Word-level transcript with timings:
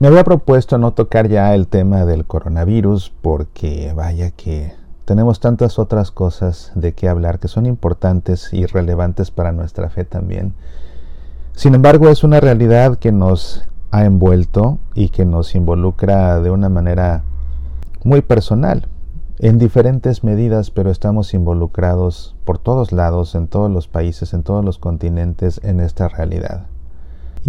Me 0.00 0.08
había 0.08 0.24
propuesto 0.24 0.78
no 0.78 0.92
tocar 0.92 1.28
ya 1.28 1.54
el 1.54 1.66
tema 1.68 2.06
del 2.06 2.24
coronavirus 2.24 3.12
porque 3.20 3.92
vaya 3.94 4.30
que 4.30 4.72
tenemos 5.04 5.40
tantas 5.40 5.78
otras 5.78 6.10
cosas 6.10 6.72
de 6.74 6.94
qué 6.94 7.06
hablar 7.06 7.38
que 7.38 7.48
son 7.48 7.66
importantes 7.66 8.50
y 8.54 8.64
relevantes 8.64 9.30
para 9.30 9.52
nuestra 9.52 9.90
fe 9.90 10.06
también. 10.06 10.54
Sin 11.52 11.74
embargo, 11.74 12.08
es 12.08 12.24
una 12.24 12.40
realidad 12.40 12.96
que 12.96 13.12
nos 13.12 13.68
ha 13.90 14.06
envuelto 14.06 14.78
y 14.94 15.10
que 15.10 15.26
nos 15.26 15.54
involucra 15.54 16.40
de 16.40 16.50
una 16.50 16.70
manera 16.70 17.22
muy 18.02 18.22
personal, 18.22 18.88
en 19.38 19.58
diferentes 19.58 20.24
medidas, 20.24 20.70
pero 20.70 20.90
estamos 20.90 21.34
involucrados 21.34 22.36
por 22.46 22.56
todos 22.56 22.92
lados, 22.92 23.34
en 23.34 23.48
todos 23.48 23.70
los 23.70 23.86
países, 23.86 24.32
en 24.32 24.44
todos 24.44 24.64
los 24.64 24.78
continentes, 24.78 25.60
en 25.62 25.78
esta 25.78 26.08
realidad. 26.08 26.68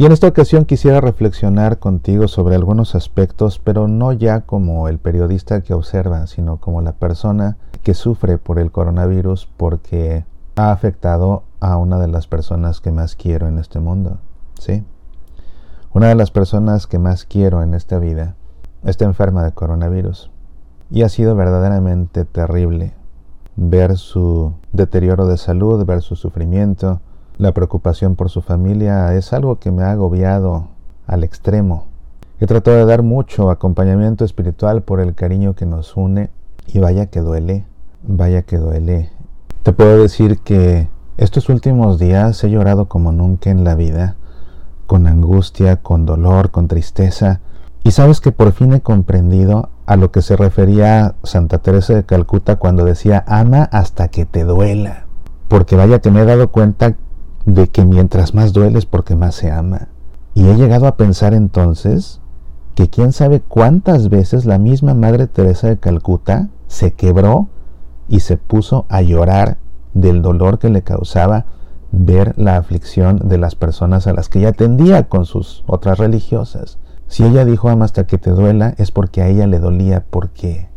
Y 0.01 0.05
en 0.05 0.13
esta 0.13 0.27
ocasión 0.27 0.65
quisiera 0.65 0.99
reflexionar 0.99 1.77
contigo 1.77 2.27
sobre 2.27 2.55
algunos 2.55 2.95
aspectos, 2.95 3.59
pero 3.59 3.87
no 3.87 4.13
ya 4.13 4.41
como 4.41 4.87
el 4.87 4.97
periodista 4.97 5.61
que 5.61 5.75
observa, 5.75 6.25
sino 6.25 6.57
como 6.57 6.81
la 6.81 6.93
persona 6.93 7.57
que 7.83 7.93
sufre 7.93 8.39
por 8.39 8.57
el 8.57 8.71
coronavirus 8.71 9.47
porque 9.57 10.25
ha 10.55 10.71
afectado 10.71 11.43
a 11.59 11.77
una 11.77 11.99
de 11.99 12.07
las 12.07 12.25
personas 12.25 12.81
que 12.81 12.91
más 12.91 13.15
quiero 13.15 13.47
en 13.47 13.59
este 13.59 13.79
mundo. 13.79 14.17
¿Sí? 14.59 14.83
Una 15.93 16.07
de 16.07 16.15
las 16.15 16.31
personas 16.31 16.87
que 16.87 16.97
más 16.97 17.23
quiero 17.23 17.61
en 17.61 17.75
esta 17.75 17.99
vida 17.99 18.33
está 18.83 19.05
enferma 19.05 19.43
de 19.43 19.51
coronavirus. 19.51 20.31
Y 20.89 21.03
ha 21.03 21.09
sido 21.09 21.35
verdaderamente 21.35 22.25
terrible 22.25 22.95
ver 23.55 23.97
su 23.97 24.53
deterioro 24.71 25.27
de 25.27 25.37
salud, 25.37 25.85
ver 25.85 26.01
su 26.01 26.15
sufrimiento, 26.15 27.01
la 27.37 27.53
preocupación 27.53 28.15
por 28.15 28.29
su 28.29 28.41
familia 28.41 29.13
es 29.15 29.33
algo 29.33 29.59
que 29.59 29.71
me 29.71 29.83
ha 29.83 29.91
agobiado 29.91 30.67
al 31.07 31.23
extremo. 31.23 31.85
He 32.39 32.47
tratado 32.47 32.77
de 32.77 32.85
dar 32.85 33.03
mucho 33.03 33.51
acompañamiento 33.51 34.25
espiritual 34.25 34.81
por 34.81 34.99
el 34.99 35.13
cariño 35.13 35.53
que 35.53 35.65
nos 35.65 35.95
une 35.95 36.29
y 36.67 36.79
vaya 36.79 37.07
que 37.07 37.19
duele, 37.19 37.65
vaya 38.03 38.41
que 38.43 38.57
duele. 38.57 39.09
Te 39.63 39.73
puedo 39.73 40.01
decir 40.01 40.39
que 40.39 40.87
estos 41.17 41.49
últimos 41.49 41.99
días 41.99 42.43
he 42.43 42.49
llorado 42.49 42.85
como 42.85 43.11
nunca 43.11 43.51
en 43.51 43.63
la 43.63 43.75
vida, 43.75 44.15
con 44.87 45.05
angustia, 45.05 45.77
con 45.77 46.05
dolor, 46.05 46.49
con 46.49 46.67
tristeza. 46.67 47.41
Y 47.83 47.91
sabes 47.91 48.21
que 48.21 48.31
por 48.31 48.53
fin 48.53 48.73
he 48.73 48.81
comprendido 48.81 49.69
a 49.85 49.97
lo 49.97 50.11
que 50.11 50.21
se 50.21 50.35
refería 50.35 51.15
Santa 51.23 51.59
Teresa 51.59 51.93
de 51.93 52.05
Calcuta 52.05 52.55
cuando 52.55 52.85
decía 52.85 53.23
ama 53.27 53.63
hasta 53.71 54.07
que 54.07 54.25
te 54.25 54.43
duela. 54.43 55.05
Porque 55.47 55.75
vaya 55.75 55.99
que 55.99 56.09
me 56.09 56.21
he 56.21 56.25
dado 56.25 56.47
cuenta 56.49 56.95
de 57.45 57.67
que 57.67 57.85
mientras 57.85 58.33
más 58.33 58.53
duele 58.53 58.79
es 58.79 58.85
porque 58.85 59.15
más 59.15 59.35
se 59.35 59.51
ama. 59.51 59.87
Y 60.33 60.47
he 60.47 60.55
llegado 60.55 60.87
a 60.87 60.95
pensar 60.95 61.33
entonces 61.33 62.21
que 62.75 62.89
quién 62.89 63.11
sabe 63.11 63.41
cuántas 63.41 64.09
veces 64.09 64.45
la 64.45 64.57
misma 64.57 64.93
Madre 64.93 65.27
Teresa 65.27 65.67
de 65.67 65.77
Calcuta 65.77 66.49
se 66.67 66.93
quebró 66.93 67.49
y 68.07 68.21
se 68.21 68.37
puso 68.37 68.85
a 68.89 69.01
llorar 69.01 69.57
del 69.93 70.21
dolor 70.21 70.59
que 70.59 70.69
le 70.69 70.83
causaba 70.83 71.45
ver 71.91 72.33
la 72.37 72.55
aflicción 72.55 73.27
de 73.27 73.37
las 73.37 73.55
personas 73.55 74.07
a 74.07 74.13
las 74.13 74.29
que 74.29 74.39
ella 74.39 74.49
atendía 74.49 75.09
con 75.09 75.25
sus 75.25 75.63
otras 75.67 75.97
religiosas. 75.97 76.77
Si 77.07 77.23
ella 77.23 77.43
dijo 77.43 77.67
ama 77.67 77.85
hasta 77.85 78.05
que 78.07 78.17
te 78.17 78.31
duela 78.31 78.73
es 78.77 78.91
porque 78.91 79.21
a 79.21 79.27
ella 79.27 79.47
le 79.47 79.59
dolía 79.59 80.05
porque 80.09 80.69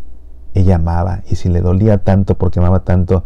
ella 0.54 0.76
amaba 0.76 1.22
y 1.28 1.36
si 1.36 1.48
le 1.48 1.60
dolía 1.60 1.98
tanto 1.98 2.36
porque 2.36 2.58
amaba 2.58 2.80
tanto 2.80 3.24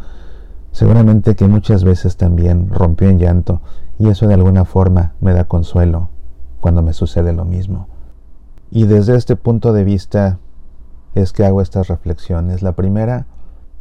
Seguramente 0.79 1.35
que 1.35 1.49
muchas 1.49 1.83
veces 1.83 2.17
también 2.17 2.71
rompió 2.71 3.09
en 3.09 3.19
llanto 3.19 3.61
y 3.99 4.11
eso 4.11 4.29
de 4.29 4.35
alguna 4.35 4.65
forma 4.65 5.15
me 5.21 5.33
da 5.33 5.43
consuelo 5.43 6.09
cuando 6.61 6.83
me 6.83 6.93
sucede 6.93 7.33
lo 7.33 7.45
mismo. 7.45 7.89
Y 8.71 8.87
desde 8.87 9.17
este 9.17 9.35
punto 9.35 9.73
de 9.73 9.83
vista 9.83 10.39
es 11.17 11.33
que 11.33 11.45
hago 11.45 11.63
estas 11.63 11.89
reflexiones. 11.89 12.63
La 12.63 12.77
primera 12.77 13.27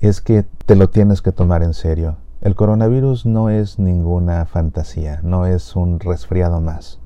es 0.01 0.21
que 0.21 0.43
te 0.65 0.75
lo 0.75 0.89
tienes 0.89 1.21
que 1.21 1.31
tomar 1.31 1.61
en 1.61 1.75
serio. 1.75 2.15
El 2.41 2.55
coronavirus 2.55 3.27
no 3.27 3.51
es 3.51 3.77
ninguna 3.77 4.43
fantasía, 4.47 5.19
no 5.21 5.45
es 5.45 5.75
un 5.75 5.99
resfriado 5.99 6.61
más. 6.61 6.99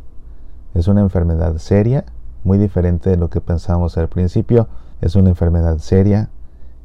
Es 0.73 0.87
una 0.87 1.01
enfermedad 1.01 1.57
seria, 1.57 2.05
muy 2.45 2.57
diferente 2.57 3.09
de 3.09 3.17
lo 3.17 3.29
que 3.29 3.41
pensamos 3.41 3.97
al 3.97 4.07
principio. 4.07 4.69
Es 5.01 5.17
una 5.17 5.27
enfermedad 5.27 5.79
seria, 5.79 6.29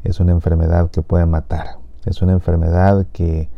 es 0.03 0.19
una 0.19 0.33
enfermedad 0.33 0.91
que 0.91 1.03
puede 1.03 1.27
matar. 1.27 1.86
Es 2.07 2.23
una 2.23 2.33
enfermedad 2.33 3.07
que 3.13 3.51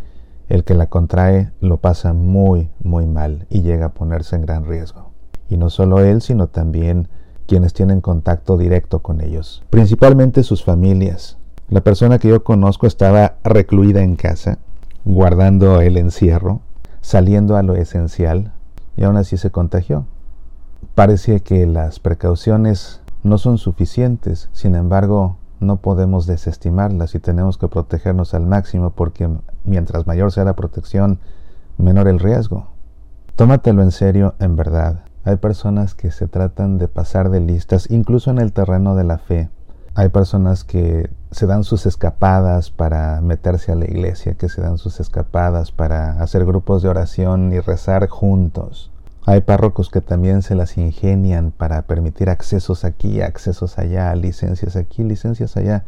el 0.48 0.64
que 0.64 0.75
la 0.75 0.86
contrae 0.86 1.53
lo 1.60 1.76
pasa 1.76 2.12
muy, 2.12 2.70
muy 2.82 3.06
mal 3.06 3.47
y 3.50 3.62
llega 3.62 3.86
a 3.86 3.94
ponerse 3.94 4.36
en 4.36 4.42
gran 4.42 4.64
riesgo. 4.64 5.10
Y 5.48 5.56
no 5.56 5.70
solo 5.70 6.00
él, 6.00 6.22
sino 6.22 6.48
también 6.48 7.09
quienes 7.47 7.72
tienen 7.72 8.00
contacto 8.00 8.59
directo 8.59 9.00
con 9.00 9.20
ellos, 9.22 9.64
principalmente 9.70 10.42
sus 10.42 10.64
familias. 10.64 11.38
La 11.70 11.82
persona 11.82 12.19
que 12.19 12.28
yo 12.28 12.44
conozco 12.44 12.86
estaba 12.86 13.36
recluida 13.42 14.03
en 14.03 14.16
casa, 14.16 14.59
guardando 15.04 15.80
el 15.80 15.97
encierro, 15.97 16.60
saliendo 17.00 17.56
a 17.56 17.62
lo 17.62 17.75
esencial, 17.75 18.53
y 18.97 19.04
aún 19.04 19.16
así 19.16 19.38
se 19.38 19.50
contagió. 19.50 20.04
Parece 20.94 21.41
que 21.41 21.66
las 21.66 22.00
precauciones 22.00 23.00
no 23.22 23.38
son 23.38 23.56
suficientes, 23.56 24.50
sin 24.53 24.75
embargo, 24.75 25.38
no 25.61 25.77
podemos 25.77 26.27
desestimarlas 26.27 27.15
y 27.15 27.21
tenemos 27.21 27.59
que 27.59 27.69
protegernos 27.69 28.35
al 28.35 28.47
máximo 28.47 28.91
porque 28.91 29.29
mientras 29.65 30.07
mayor 30.07 30.33
sea 30.33 30.45
la 30.45 30.57
protección, 30.57 31.19
menor 31.77 32.09
el 32.09 32.19
riesgo. 32.19 32.69
Tómatelo 33.37 33.83
en 33.83 33.93
serio 33.93 34.35
en 34.41 34.57
verdad. 34.57 35.05
Hay 35.25 35.37
personas 35.37 35.95
que 35.95 36.11
se 36.11 36.27
tratan 36.27 36.79
de 36.79 36.89
pasar 36.89 37.31
de 37.31 37.41
listas, 37.41 37.91
incluso 37.91 38.31
en 38.31 38.39
el 38.39 38.53
terreno 38.53 38.97
de 38.97 39.05
la 39.05 39.19
fe. 39.19 39.51
Hay 39.95 40.09
personas 40.09 40.65
que 40.65 41.11
se 41.33 41.47
dan 41.47 41.65
sus 41.65 41.85
escapadas 41.85 42.71
para 42.71 43.21
meterse 43.21 43.73
a 43.73 43.75
la 43.75 43.85
iglesia, 43.85 44.35
que 44.35 44.49
se 44.49 44.61
dan 44.61 44.79
sus 44.79 45.01
escapadas 45.01 45.73
para 45.73 46.23
hacer 46.23 46.47
grupos 46.47 46.83
de 46.83 46.89
oración 46.89 47.53
y 47.53 47.61
rezar 47.61 48.09
juntos. 48.09 48.91
Hay 49.28 49.43
párrocos 49.43 49.91
que 49.91 50.00
también 50.00 50.41
se 50.41 50.55
las 50.55 50.78
ingenian 50.78 51.50
para 51.50 51.83
permitir 51.83 52.31
accesos 52.31 52.87
aquí, 52.87 53.21
accesos 53.21 53.78
allá, 53.78 54.15
licencias 54.15 54.75
aquí, 54.75 55.03
licencias 55.05 55.55
allá. 55.59 55.84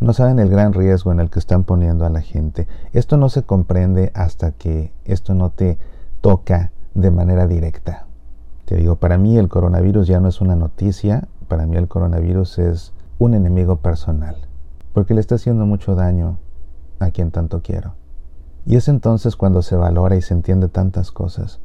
No 0.00 0.14
saben 0.14 0.38
el 0.38 0.48
gran 0.48 0.72
riesgo 0.72 1.12
en 1.12 1.20
el 1.20 1.28
que 1.28 1.38
están 1.38 1.64
poniendo 1.64 2.06
a 2.06 2.08
la 2.08 2.22
gente. 2.22 2.66
Esto 2.94 3.18
no 3.18 3.28
se 3.28 3.42
comprende 3.42 4.10
hasta 4.14 4.52
que 4.52 4.90
esto 5.04 5.34
no 5.34 5.50
te 5.50 5.76
toca 6.22 6.72
de 6.94 7.10
manera 7.10 7.46
directa. 7.46 8.06
Te 8.64 8.76
digo, 8.76 8.96
para 8.96 9.18
mí 9.18 9.36
el 9.36 9.50
coronavirus 9.50 10.06
ya 10.06 10.18
no 10.18 10.28
es 10.28 10.40
una 10.40 10.56
noticia, 10.56 11.28
para 11.46 11.66
mí 11.66 11.76
el 11.76 11.88
coronavirus 11.88 12.58
es 12.58 12.94
un 13.18 13.34
enemigo 13.34 13.80
personal, 13.80 14.36
porque 14.94 15.12
le 15.12 15.20
está 15.20 15.34
haciendo 15.34 15.66
mucho 15.66 15.94
daño 15.94 16.38
a 17.00 17.10
quien 17.10 17.32
tanto 17.32 17.60
quiero. 17.60 17.96
Y 18.64 18.76
es 18.76 18.88
entonces 18.88 19.36
cuando 19.36 19.60
se 19.60 19.76
valora 19.76 20.16
y 20.16 20.22
se 20.22 20.32
entiende 20.32 20.68
tantas 20.70 21.12
cosas. 21.12 21.60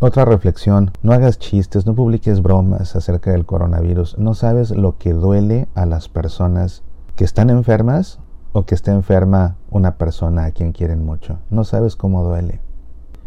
Otra 0.00 0.24
reflexión, 0.24 0.92
no 1.02 1.12
hagas 1.12 1.40
chistes, 1.40 1.84
no 1.84 1.96
publiques 1.96 2.40
bromas 2.40 2.94
acerca 2.94 3.32
del 3.32 3.44
coronavirus. 3.44 4.16
No 4.16 4.34
sabes 4.34 4.70
lo 4.70 4.96
que 4.96 5.12
duele 5.12 5.66
a 5.74 5.86
las 5.86 6.08
personas 6.08 6.84
que 7.16 7.24
están 7.24 7.50
enfermas 7.50 8.20
o 8.52 8.64
que 8.64 8.76
esté 8.76 8.92
enferma 8.92 9.56
una 9.70 9.96
persona 9.96 10.44
a 10.44 10.50
quien 10.52 10.70
quieren 10.70 11.04
mucho. 11.04 11.40
No 11.50 11.64
sabes 11.64 11.96
cómo 11.96 12.22
duele. 12.22 12.60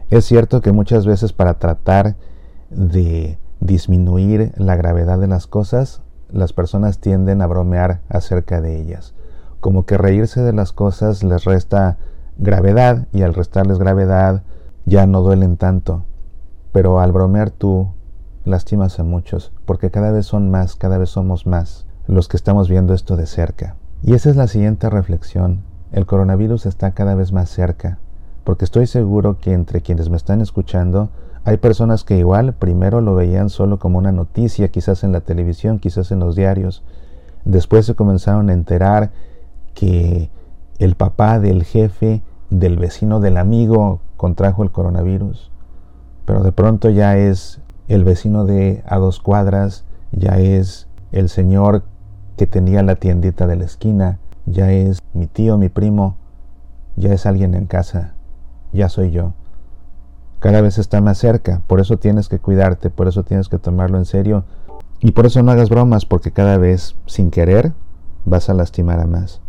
Es 0.09 0.23
cierto 0.23 0.61
que 0.61 0.71
muchas 0.71 1.05
veces 1.05 1.33
para 1.33 1.55
tratar 1.55 2.15
de 2.69 3.37
disminuir 3.59 4.53
la 4.55 4.77
gravedad 4.77 5.19
de 5.19 5.27
las 5.27 5.47
cosas, 5.47 6.01
las 6.29 6.53
personas 6.53 6.99
tienden 6.99 7.41
a 7.41 7.47
bromear 7.47 7.99
acerca 8.07 8.61
de 8.61 8.79
ellas. 8.79 9.13
Como 9.59 9.85
que 9.85 9.97
reírse 9.97 10.41
de 10.41 10.53
las 10.53 10.71
cosas 10.71 11.21
les 11.21 11.43
resta 11.43 11.97
gravedad 12.37 13.09
y 13.11 13.23
al 13.23 13.33
restarles 13.33 13.77
gravedad 13.77 14.43
ya 14.85 15.05
no 15.05 15.19
duelen 15.21 15.57
tanto 15.57 16.05
pero 16.71 16.99
al 16.99 17.11
bromear 17.11 17.51
tú 17.51 17.89
lastimas 18.45 18.99
a 18.99 19.03
muchos, 19.03 19.51
porque 19.65 19.91
cada 19.91 20.11
vez 20.11 20.25
son 20.25 20.49
más, 20.49 20.75
cada 20.75 20.97
vez 20.97 21.09
somos 21.09 21.45
más 21.45 21.85
los 22.07 22.27
que 22.27 22.37
estamos 22.37 22.69
viendo 22.69 22.93
esto 22.93 23.15
de 23.15 23.25
cerca. 23.25 23.75
Y 24.03 24.13
esa 24.13 24.29
es 24.29 24.35
la 24.35 24.47
siguiente 24.47 24.89
reflexión. 24.89 25.61
El 25.91 26.05
coronavirus 26.05 26.65
está 26.65 26.91
cada 26.91 27.15
vez 27.15 27.31
más 27.31 27.49
cerca, 27.49 27.99
porque 28.43 28.65
estoy 28.65 28.87
seguro 28.87 29.37
que 29.39 29.53
entre 29.53 29.81
quienes 29.81 30.09
me 30.09 30.17
están 30.17 30.41
escuchando 30.41 31.09
hay 31.43 31.57
personas 31.57 32.03
que 32.03 32.17
igual 32.17 32.53
primero 32.53 33.01
lo 33.01 33.15
veían 33.15 33.49
solo 33.49 33.79
como 33.79 33.97
una 33.97 34.11
noticia, 34.11 34.69
quizás 34.69 35.03
en 35.03 35.11
la 35.11 35.21
televisión, 35.21 35.79
quizás 35.79 36.11
en 36.11 36.19
los 36.19 36.35
diarios. 36.35 36.83
Después 37.45 37.85
se 37.87 37.95
comenzaron 37.95 38.49
a 38.49 38.53
enterar 38.53 39.11
que 39.73 40.29
el 40.77 40.95
papá 40.95 41.39
del 41.39 41.63
jefe, 41.63 42.21
del 42.51 42.77
vecino, 42.77 43.19
del 43.19 43.37
amigo 43.37 44.01
contrajo 44.17 44.61
el 44.61 44.71
coronavirus 44.71 45.50
pero 46.31 46.43
de 46.43 46.53
pronto 46.53 46.89
ya 46.89 47.17
es 47.17 47.59
el 47.89 48.05
vecino 48.05 48.45
de 48.45 48.85
a 48.87 48.99
dos 48.99 49.19
cuadras, 49.19 49.83
ya 50.13 50.37
es 50.37 50.87
el 51.11 51.27
señor 51.27 51.83
que 52.37 52.47
tenía 52.47 52.83
la 52.83 52.95
tiendita 52.95 53.47
de 53.47 53.57
la 53.57 53.65
esquina, 53.65 54.17
ya 54.45 54.71
es 54.71 54.99
mi 55.13 55.27
tío, 55.27 55.57
mi 55.57 55.67
primo, 55.67 56.15
ya 56.95 57.11
es 57.11 57.25
alguien 57.25 57.53
en 57.53 57.65
casa, 57.65 58.13
ya 58.71 58.87
soy 58.87 59.11
yo. 59.11 59.33
Cada 60.39 60.61
vez 60.61 60.77
está 60.77 61.01
más 61.01 61.17
cerca, 61.17 61.63
por 61.67 61.81
eso 61.81 61.97
tienes 61.97 62.29
que 62.29 62.39
cuidarte, 62.39 62.89
por 62.89 63.09
eso 63.09 63.23
tienes 63.23 63.49
que 63.49 63.57
tomarlo 63.57 63.97
en 63.97 64.05
serio 64.05 64.45
Y 65.01 65.11
por 65.11 65.25
eso 65.25 65.43
no 65.43 65.51
hagas 65.51 65.69
bromas, 65.69 66.05
porque 66.05 66.31
cada 66.31 66.55
vez, 66.55 66.95
sin 67.07 67.29
querer, 67.29 67.73
vas 68.23 68.49
a 68.49 68.53
lastimar 68.53 69.01
a 69.01 69.05
más. 69.05 69.41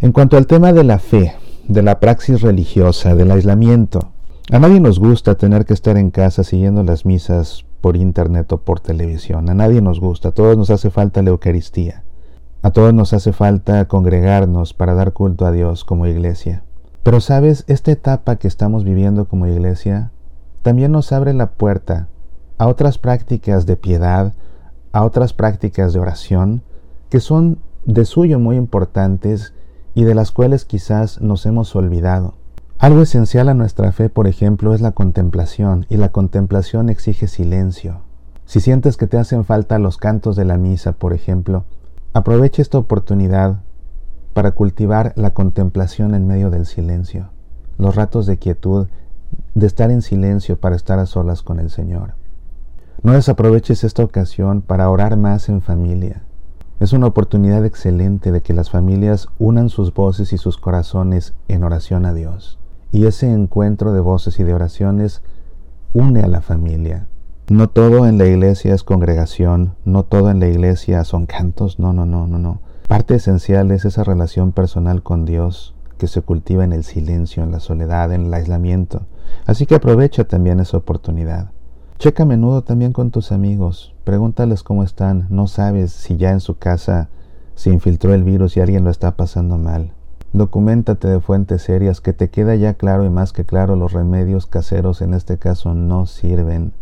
En 0.00 0.12
cuanto 0.12 0.38
al 0.38 0.46
tema 0.46 0.72
de 0.72 0.84
la 0.84 0.98
fe, 0.98 1.34
de 1.68 1.82
la 1.82 2.00
praxis 2.00 2.40
religiosa, 2.40 3.14
del 3.14 3.32
aislamiento, 3.32 4.13
a 4.50 4.58
nadie 4.58 4.78
nos 4.78 4.98
gusta 4.98 5.36
tener 5.36 5.64
que 5.64 5.72
estar 5.72 5.96
en 5.96 6.10
casa 6.10 6.44
siguiendo 6.44 6.82
las 6.82 7.06
misas 7.06 7.64
por 7.80 7.96
internet 7.96 8.52
o 8.52 8.58
por 8.58 8.78
televisión. 8.78 9.48
A 9.48 9.54
nadie 9.54 9.80
nos 9.80 10.00
gusta, 10.00 10.28
a 10.28 10.32
todos 10.32 10.58
nos 10.58 10.68
hace 10.68 10.90
falta 10.90 11.22
la 11.22 11.30
Eucaristía. 11.30 12.04
A 12.62 12.70
todos 12.70 12.92
nos 12.92 13.14
hace 13.14 13.32
falta 13.32 13.88
congregarnos 13.88 14.74
para 14.74 14.94
dar 14.94 15.12
culto 15.12 15.46
a 15.46 15.52
Dios 15.52 15.84
como 15.84 16.06
iglesia. 16.06 16.62
Pero 17.02 17.20
sabes, 17.20 17.64
esta 17.68 17.90
etapa 17.90 18.36
que 18.36 18.48
estamos 18.48 18.84
viviendo 18.84 19.26
como 19.26 19.46
iglesia 19.46 20.10
también 20.62 20.92
nos 20.92 21.12
abre 21.12 21.32
la 21.32 21.52
puerta 21.52 22.08
a 22.58 22.66
otras 22.66 22.98
prácticas 22.98 23.64
de 23.66 23.76
piedad, 23.76 24.34
a 24.92 25.04
otras 25.04 25.32
prácticas 25.32 25.92
de 25.92 26.00
oración, 26.00 26.62
que 27.08 27.20
son 27.20 27.58
de 27.86 28.04
suyo 28.04 28.38
muy 28.38 28.56
importantes 28.56 29.54
y 29.94 30.04
de 30.04 30.14
las 30.14 30.32
cuales 30.32 30.64
quizás 30.64 31.20
nos 31.20 31.46
hemos 31.46 31.74
olvidado. 31.76 32.34
Algo 32.78 33.02
esencial 33.02 33.48
a 33.48 33.54
nuestra 33.54 33.92
fe, 33.92 34.10
por 34.10 34.26
ejemplo, 34.26 34.74
es 34.74 34.80
la 34.80 34.90
contemplación, 34.92 35.86
y 35.88 35.96
la 35.96 36.10
contemplación 36.10 36.88
exige 36.88 37.28
silencio. 37.28 38.00
Si 38.46 38.60
sientes 38.60 38.96
que 38.96 39.06
te 39.06 39.16
hacen 39.16 39.44
falta 39.44 39.78
los 39.78 39.96
cantos 39.96 40.36
de 40.36 40.44
la 40.44 40.58
misa, 40.58 40.92
por 40.92 41.12
ejemplo, 41.12 41.64
aprovecha 42.12 42.60
esta 42.60 42.76
oportunidad 42.76 43.62
para 44.34 44.50
cultivar 44.50 45.12
la 45.16 45.32
contemplación 45.32 46.14
en 46.14 46.26
medio 46.26 46.50
del 46.50 46.66
silencio, 46.66 47.30
los 47.78 47.94
ratos 47.94 48.26
de 48.26 48.38
quietud 48.38 48.88
de 49.54 49.66
estar 49.66 49.90
en 49.90 50.02
silencio 50.02 50.58
para 50.58 50.76
estar 50.76 50.98
a 50.98 51.06
solas 51.06 51.42
con 51.42 51.60
el 51.60 51.70
Señor. 51.70 52.14
No 53.02 53.12
desaproveches 53.12 53.84
esta 53.84 54.04
ocasión 54.04 54.62
para 54.62 54.90
orar 54.90 55.16
más 55.16 55.48
en 55.48 55.62
familia. 55.62 56.22
Es 56.80 56.92
una 56.92 57.06
oportunidad 57.06 57.64
excelente 57.64 58.32
de 58.32 58.42
que 58.42 58.52
las 58.52 58.68
familias 58.68 59.28
unan 59.38 59.68
sus 59.68 59.94
voces 59.94 60.32
y 60.32 60.38
sus 60.38 60.58
corazones 60.58 61.34
en 61.48 61.64
oración 61.64 62.04
a 62.04 62.12
Dios. 62.12 62.58
Y 62.94 63.06
ese 63.06 63.28
encuentro 63.28 63.92
de 63.92 63.98
voces 63.98 64.38
y 64.38 64.44
de 64.44 64.54
oraciones 64.54 65.20
une 65.94 66.20
a 66.20 66.28
la 66.28 66.42
familia. 66.42 67.08
No 67.50 67.68
todo 67.68 68.06
en 68.06 68.18
la 68.18 68.26
iglesia 68.26 68.72
es 68.72 68.84
congregación, 68.84 69.74
no 69.84 70.04
todo 70.04 70.30
en 70.30 70.38
la 70.38 70.46
iglesia 70.46 71.02
son 71.02 71.26
cantos, 71.26 71.80
no, 71.80 71.92
no, 71.92 72.06
no, 72.06 72.28
no, 72.28 72.38
no. 72.38 72.60
Parte 72.86 73.16
esencial 73.16 73.72
es 73.72 73.84
esa 73.84 74.04
relación 74.04 74.52
personal 74.52 75.02
con 75.02 75.24
Dios 75.24 75.74
que 75.98 76.06
se 76.06 76.22
cultiva 76.22 76.62
en 76.62 76.72
el 76.72 76.84
silencio, 76.84 77.42
en 77.42 77.50
la 77.50 77.58
soledad, 77.58 78.12
en 78.12 78.26
el 78.26 78.34
aislamiento. 78.34 79.06
Así 79.44 79.66
que 79.66 79.74
aprovecha 79.74 80.22
también 80.22 80.60
esa 80.60 80.76
oportunidad. 80.76 81.50
Checa 81.98 82.22
a 82.22 82.26
menudo 82.26 82.62
también 82.62 82.92
con 82.92 83.10
tus 83.10 83.32
amigos, 83.32 83.92
pregúntales 84.04 84.62
cómo 84.62 84.84
están, 84.84 85.26
no 85.30 85.48
sabes 85.48 85.90
si 85.90 86.16
ya 86.16 86.30
en 86.30 86.38
su 86.38 86.58
casa 86.58 87.08
se 87.56 87.70
infiltró 87.70 88.14
el 88.14 88.22
virus 88.22 88.56
y 88.56 88.60
alguien 88.60 88.84
lo 88.84 88.90
está 88.90 89.16
pasando 89.16 89.58
mal. 89.58 89.94
Documentate 90.34 91.06
de 91.06 91.20
fuentes 91.20 91.62
serias 91.62 92.00
que 92.00 92.12
te 92.12 92.28
queda 92.28 92.56
ya 92.56 92.74
claro 92.74 93.04
y 93.04 93.08
más 93.08 93.32
que 93.32 93.44
claro 93.44 93.76
los 93.76 93.92
remedios 93.92 94.48
caseros 94.48 95.00
en 95.00 95.14
este 95.14 95.38
caso 95.38 95.74
no 95.74 96.06
sirven. 96.06 96.72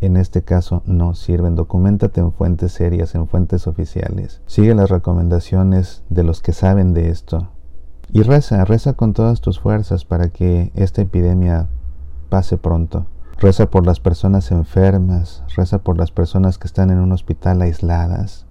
En 0.00 0.16
este 0.16 0.42
caso 0.42 0.82
no 0.86 1.14
sirven. 1.14 1.54
Documentate 1.54 2.20
en 2.20 2.32
fuentes 2.32 2.72
serias, 2.72 3.14
en 3.14 3.28
fuentes 3.28 3.68
oficiales. 3.68 4.42
Sigue 4.46 4.74
las 4.74 4.90
recomendaciones 4.90 6.02
de 6.08 6.24
los 6.24 6.42
que 6.42 6.52
saben 6.52 6.92
de 6.92 7.10
esto. 7.10 7.50
Y 8.12 8.22
reza, 8.22 8.64
reza 8.64 8.94
con 8.94 9.12
todas 9.12 9.40
tus 9.40 9.60
fuerzas 9.60 10.04
para 10.04 10.30
que 10.30 10.72
esta 10.74 11.00
epidemia 11.00 11.68
pase 12.28 12.58
pronto. 12.58 13.06
Reza 13.38 13.70
por 13.70 13.86
las 13.86 14.00
personas 14.00 14.50
enfermas, 14.50 15.44
reza 15.54 15.78
por 15.78 15.96
las 15.96 16.10
personas 16.10 16.58
que 16.58 16.66
están 16.66 16.90
en 16.90 16.98
un 16.98 17.12
hospital 17.12 17.62
aisladas, 17.62 18.46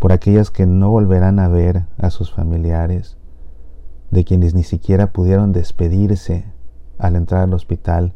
por 0.00 0.10
aquellas 0.10 0.50
que 0.50 0.66
no 0.66 0.90
volverán 0.90 1.38
a 1.38 1.46
ver 1.46 1.84
a 1.98 2.10
sus 2.10 2.32
familiares, 2.32 3.16
de 4.10 4.24
quienes 4.24 4.54
ni 4.54 4.62
siquiera 4.62 5.12
pudieron 5.12 5.52
despedirse 5.52 6.44
al 6.98 7.16
entrar 7.16 7.42
al 7.42 7.54
hospital, 7.54 8.12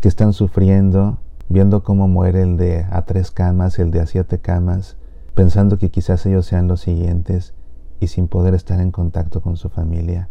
que 0.00 0.08
están 0.08 0.32
sufriendo, 0.32 1.18
viendo 1.48 1.82
cómo 1.82 2.08
muere 2.08 2.42
el 2.42 2.56
de 2.56 2.86
a 2.90 3.02
tres 3.02 3.30
camas, 3.30 3.78
el 3.78 3.90
de 3.90 4.00
a 4.00 4.06
siete 4.06 4.38
camas, 4.38 4.96
pensando 5.34 5.78
que 5.78 5.90
quizás 5.90 6.24
ellos 6.26 6.46
sean 6.46 6.68
los 6.68 6.80
siguientes 6.80 7.54
y 8.00 8.08
sin 8.08 8.28
poder 8.28 8.54
estar 8.54 8.80
en 8.80 8.90
contacto 8.90 9.40
con 9.40 9.56
su 9.56 9.68
familia, 9.68 10.28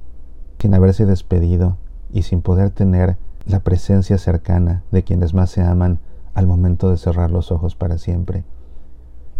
sin 0.60 0.74
haberse 0.74 1.06
despedido 1.06 1.78
y 2.12 2.24
sin 2.24 2.42
poder 2.42 2.70
tener 2.70 3.18
la 3.46 3.62
presencia 3.62 4.18
cercana 4.18 4.84
de 4.92 5.04
quienes 5.04 5.34
más 5.34 5.50
se 5.50 5.62
aman 5.62 6.00
al 6.34 6.48
momento 6.48 6.90
de 6.90 6.98
cerrar 6.98 7.32
los 7.32 7.52
ojos 7.52 7.76
para 7.76 7.98
siempre. 7.98 8.44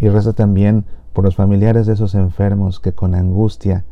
Y 0.00 0.08
reza 0.08 0.32
también 0.32 0.84
por 1.12 1.24
los 1.24 1.36
familiares 1.36 1.86
de 1.86 1.94
esos 1.94 2.14
enfermos 2.14 2.80
que 2.80 2.92
con 2.92 3.14
angustia, 3.14 3.84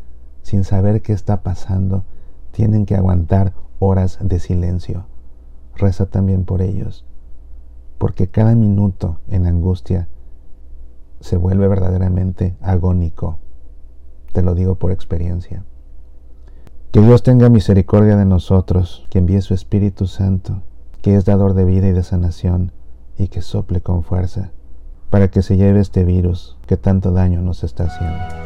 sin 0.46 0.62
saber 0.62 1.02
qué 1.02 1.12
está 1.12 1.42
pasando, 1.42 2.04
tienen 2.52 2.86
que 2.86 2.94
aguantar 2.94 3.52
horas 3.80 4.18
de 4.22 4.38
silencio. 4.38 5.06
Reza 5.74 6.06
también 6.06 6.44
por 6.44 6.62
ellos, 6.62 7.04
porque 7.98 8.28
cada 8.28 8.54
minuto 8.54 9.18
en 9.28 9.46
angustia 9.46 10.06
se 11.18 11.36
vuelve 11.36 11.66
verdaderamente 11.66 12.54
agónico 12.60 13.40
te 14.32 14.42
lo 14.42 14.54
digo 14.54 14.76
por 14.76 14.92
experiencia. 14.92 15.64
Que 16.92 17.00
Dios 17.00 17.24
tenga 17.24 17.48
misericordia 17.48 18.16
de 18.16 18.26
nosotros, 18.26 19.04
que 19.10 19.18
envíe 19.18 19.40
su 19.40 19.52
Espíritu 19.52 20.06
Santo, 20.06 20.62
que 21.02 21.16
es 21.16 21.24
dador 21.24 21.54
de 21.54 21.64
vida 21.64 21.88
y 21.88 21.92
de 21.92 22.04
sanación, 22.04 22.70
y 23.18 23.26
que 23.26 23.42
sople 23.42 23.80
con 23.80 24.04
fuerza, 24.04 24.52
para 25.10 25.26
que 25.28 25.42
se 25.42 25.56
lleve 25.56 25.80
este 25.80 26.04
virus 26.04 26.56
que 26.66 26.76
tanto 26.76 27.10
daño 27.10 27.42
nos 27.42 27.64
está 27.64 27.84
haciendo. 27.84 28.45